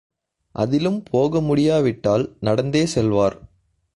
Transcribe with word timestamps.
அதிலும் 0.55 1.03
போகமுடியாவிட்டால் 1.11 2.25
நடந்தே 2.39 2.85
செல்வார். 2.85 3.37